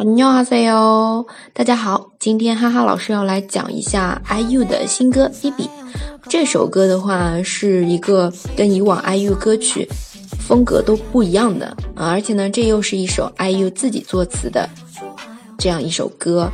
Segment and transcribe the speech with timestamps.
[0.00, 5.64] 안녕하세요，大家好，今天哈哈老师要来讲一下 IU 的新歌《Baby》。
[6.28, 9.88] 这首歌的话是一个跟以往 IU 歌曲
[10.40, 14.68] 风格都不一样的啊，而且呢，这又是一首 IU 自己作词的
[15.58, 16.50] 这样一首歌，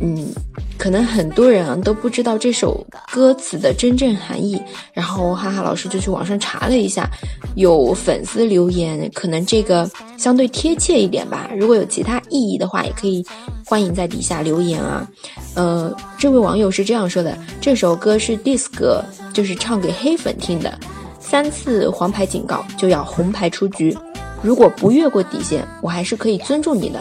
[0.00, 0.32] 嗯。
[0.81, 4.59] 可能很多人啊都不知道这首歌词的真正含义，
[4.93, 7.07] 然后哈哈老师就去网上查了一下，
[7.55, 11.51] 有粉丝留言，可能这个相对贴切一点吧。
[11.55, 13.23] 如果有其他意义的话，也可以
[13.63, 15.07] 欢迎在底下留言啊。
[15.53, 20.79] 呃，这位网友是这样说的：这首歌是 dis 歌，就是唱给黑粉听的。
[21.19, 23.95] 三次黄牌警告就要红牌出局，
[24.41, 26.99] 如果不越过底线，我还是可以尊重你的。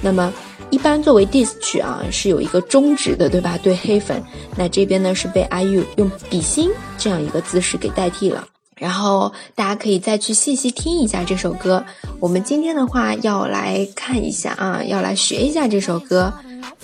[0.00, 0.32] 那么。
[0.69, 3.57] 一般作为 diss 曲啊，是有一个终止的，对吧？
[3.57, 4.23] 对黑粉，
[4.57, 8.47] 那这边呢是被 IU 用比心这样一个姿势给代替了。
[8.75, 11.85] 然后大家可以再去细细听一下这首歌。
[12.19, 16.33] 我们今天的话要来看一下啊，要来学一下这首歌。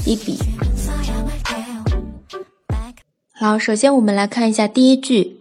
[0.05, 0.37] 一比。
[3.33, 5.39] 好，首先我们来看一下第一句。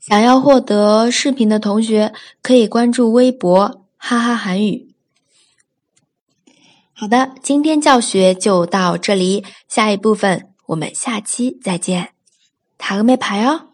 [0.00, 2.12] 想要获得视频的同学，
[2.42, 4.87] 可以关注微博“哈哈韩语”。
[6.99, 12.09] 好的，今天教学就到这里，下一部分我们下期再见，
[12.77, 13.68] 塔个没牌哦。